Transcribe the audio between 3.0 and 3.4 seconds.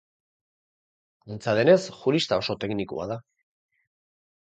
da.